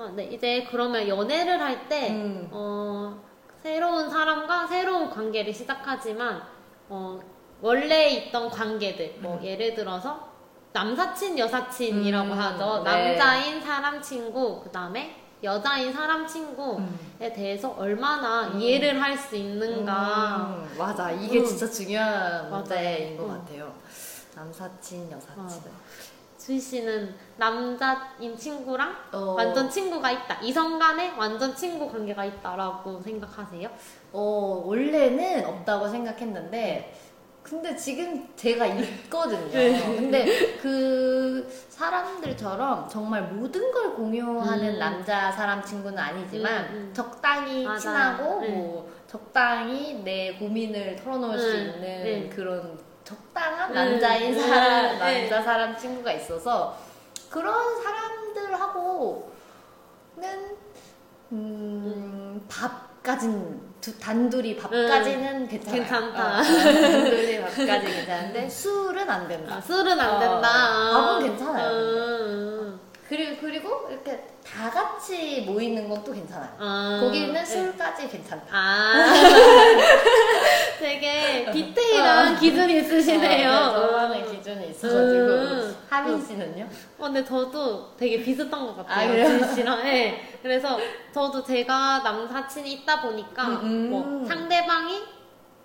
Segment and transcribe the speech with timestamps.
[0.00, 2.48] 어, 네, 이제 그러면 연애를 할 때, 음.
[2.50, 3.22] 어,
[3.62, 6.42] 새로운 사람과 새로운 관계를 시작하지만,
[6.88, 7.20] 어,
[7.60, 9.44] 원래 있던 관계들, 뭐, 음.
[9.44, 10.30] 예를 들어서,
[10.72, 12.82] 남사친, 여사친이라고 음, 하죠.
[12.82, 12.90] 네.
[13.18, 16.98] 남자인 사람 친구, 그 다음에 여자인 사람 친구에 음.
[17.34, 18.58] 대해서 얼마나 음.
[18.58, 20.46] 이해를 할 수 있는가.
[20.64, 21.10] 음, 맞아.
[21.10, 21.44] 이게 음.
[21.44, 22.62] 진짜 중요한 맞아요.
[22.62, 23.28] 문제인 것 음.
[23.38, 23.74] 같아요.
[24.34, 25.36] 남사친, 여사친.
[25.42, 25.50] 맞
[26.50, 26.52] 아.
[26.52, 30.40] 주희 씨는 남자인 친구랑 어, 완전 친구가 있다.
[30.42, 33.70] 이성 간에 완전 친구 관계가 있다라고 생각하세요?
[34.12, 36.92] 어, 원래는 없다고 생각했는데,
[37.44, 39.48] 근데 지금 제가 있거든요.
[39.50, 39.96] 네.
[39.96, 44.78] 근데 그 사람들처럼 정말 모든 걸 공유하는 음.
[44.78, 46.90] 남자 사람 친구는 아니지만, 음, 음.
[46.92, 47.78] 적당히 맞아요.
[47.78, 48.48] 친하고, 네.
[48.48, 52.28] 뭐, 적당히 내 고민을 털어놓을 수 음, 있는 네.
[52.28, 55.20] 그런 적당한 음, 남자인 음, 사람, 네.
[55.28, 56.76] 남자 사람 친구가 있어서,
[57.28, 59.26] 그런 사람들하고는,
[61.32, 65.80] 음, 밥까진, 두- 단둘이 밥까지는 괜찮아요.
[65.82, 66.38] 괜찮다.
[66.38, 69.56] 어, 단둘이 밥까지 괜찮은데, 술은 안 된다.
[69.56, 70.40] 아, 술은 안 어, 된다.
[70.92, 72.80] 밥은 괜찮아요, 음,
[73.10, 76.48] 그리고, 그리고 이렇게 다 같이 모이는 건 또 괜찮아요.
[76.58, 77.44] 아, 거기는 네.
[77.44, 78.46] 술까지 괜찮다.
[78.50, 79.04] 아,
[80.78, 83.50] 되게 디테일한 기준이 있으시네요.
[83.50, 85.26] 어, 네, 저만의 기준이 있어가지고.
[85.26, 85.76] 음.
[85.90, 86.68] 하민 씨는요?
[86.98, 89.08] 어, 근데 저도 되게 비슷한 것 아, 같아요.
[89.10, 89.38] 그래요?
[89.40, 89.82] 주희 씨랑.
[89.82, 90.38] 네.
[90.42, 90.78] 그래서
[91.12, 93.90] 저도 제가 남사친이 있다 보니까 음, 음.
[93.90, 95.02] 뭐 상대방이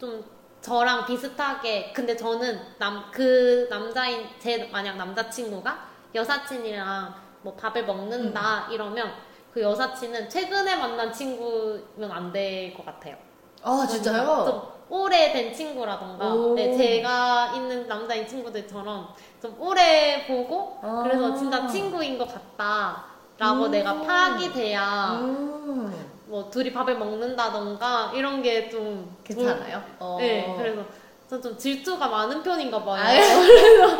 [0.00, 0.24] 좀
[0.62, 5.78] 저랑 비슷하게 근데 저는 남 그 남자인 제 만약 남자친구가
[6.14, 7.14] 여사친이랑
[7.44, 8.72] 뭐 밥을 먹는다 음.
[8.72, 9.12] 이러면
[9.52, 13.14] 그 여사친은 최근에 만난 친구면 안 될 것 같아요.
[13.62, 14.44] 아, 진짜요?
[14.46, 16.54] 좀 오래된 친구라던가 오.
[16.54, 19.08] 네, 제가 있는 남자인 친구들처럼
[19.40, 21.02] 좀 오래 보고 아.
[21.04, 23.70] 그래서 진짜 친구인 것 같다라고 음.
[23.70, 25.94] 내가 파악이 돼야 음,
[26.26, 29.82] 뭐 둘이 밥을 먹는다던가 이런 게 좀 괜찮아요?
[29.98, 30.16] 어.
[30.18, 30.82] 네 그래서
[31.30, 33.12] 전좀 질투가 많은 편인가 봐요 아,
[33.46, 33.98] 그래서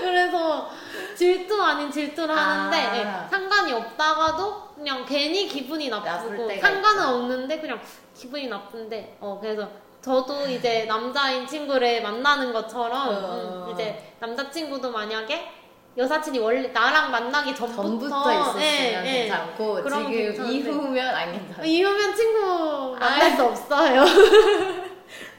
[0.00, 0.70] 그래서
[1.16, 2.42] 질투 아닌 질투를 아.
[2.42, 7.08] 하는데 예, 상관이 없다가도 그냥 괜히 기분이 나쁘고 상관은 있죠.
[7.16, 7.80] 없는데 그냥
[8.14, 9.68] 기분이 나쁜데 어 그래서
[10.02, 13.66] 저도 이제 남자인 친구를 만나는 것처럼 어.
[13.68, 15.50] 음, 이제 남자친구도 만약에
[15.96, 19.18] 여사친이 원래 나랑 만나기 전부터, 전부터 있었으면 예, 예.
[19.22, 20.56] 괜찮고 그럼 지금 괜찮은데.
[20.56, 21.64] 이후면 안 괜찮아요.
[21.64, 23.36] 이후면 친구 만날 아.
[23.36, 24.04] 수 없어요.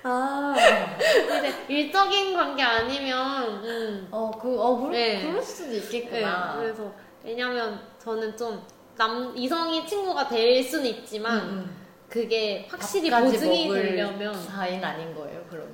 [0.07, 0.55] 아,
[1.39, 5.21] 이제 일적인 관계 아니면 음, 어, 그, 어, 그럴, 네.
[5.23, 6.57] 그럴 수도 네, 있겠구나.
[6.59, 6.91] 그래서
[7.23, 11.75] 왜냐면 저는 좀 남 이성이 친구가 될 수는 있지만 음,
[12.09, 15.67] 그게 확실히 보증이 되려면 사이는 아닌 거예요, 그럼.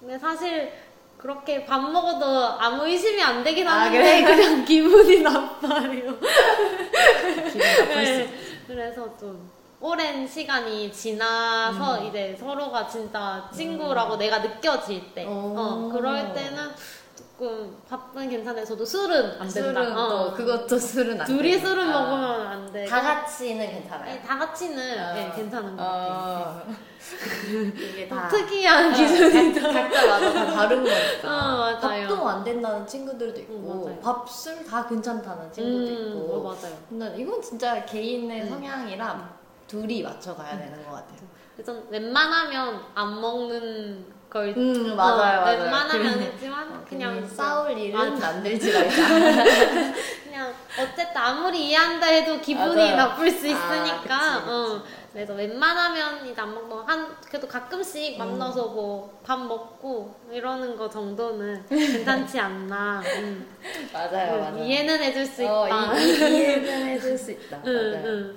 [0.00, 0.72] 근데 사실
[1.16, 2.24] 그렇게 밥 먹어도
[2.60, 4.22] 아무 의심이 안 되긴 아, 하는데 그래?
[4.36, 6.16] 그냥 기분이 나빠요.
[7.50, 8.30] 기분 나쁠 수 네,
[8.68, 9.50] 그래서 좀
[9.80, 12.06] 오랜 시간이 지나서 음.
[12.06, 15.54] 이제 서로가 진짜 친구라고 내가 느껴질 때, 오.
[15.56, 16.68] 어, 그럴 때는
[17.16, 18.64] 조금 밥은 괜찮아요.
[18.64, 19.50] 저도 술은 안 된다.
[19.50, 20.08] 술은 어.
[20.08, 21.56] 또, 그것도 술은 안 둘이.
[21.60, 22.00] 술은 아.
[22.00, 22.84] 먹으면 안 돼.
[22.86, 24.14] 다 같이는 괜찮아요.
[24.14, 25.14] 네, 다 같이는 어.
[25.14, 26.62] 네, 괜찮은 것 같아요.
[26.66, 26.74] 어.
[27.78, 28.96] 이게 다 특이한 어.
[28.96, 31.22] 각- 각자마다 다 다른 거니까.
[31.28, 32.08] 어, 맞아요.
[32.08, 34.00] 밥도 안 된다는 친구들도 있고, 음, 맞아요.
[34.00, 36.34] 밥, 술 다 괜찮다는 친구도 음, 있고.
[36.34, 36.76] 어, 맞아요.
[36.88, 38.48] 근데 이건 진짜 개인의 음.
[38.48, 39.38] 성향이랑
[39.68, 41.18] 둘이 맞춰가야 되는 것 같아요.
[41.54, 45.62] 그래서 웬만하면 안 먹는 걸 음, 맞아요, 어, 맞아요.
[45.62, 48.32] 웬만하면 그- 했지만 어, 그냥 괜히 싸울 일은 맞아.
[48.32, 49.08] 만들지 말자.
[50.24, 52.96] 그냥 어쨌든 아무리 이해한다 해도 기분이 맞아요.
[52.96, 54.50] 나쁠 수 아, 있으니까 그치, 그치.
[54.50, 58.18] 어, 그래서 웬만하면 이제 안 먹고 한 그래도 가끔씩 음.
[58.18, 63.56] 만나서 뭐밥 먹고 이러는 거 정도는 괜찮지 않나 음.
[63.92, 64.62] 맞아요, 맞아요.
[64.64, 67.58] 이해는 해줄 수 있다 어, 이, 이, 이해는 해줄 수 있다.
[67.66, 68.04] 응, 맞아요.
[68.06, 68.36] 응.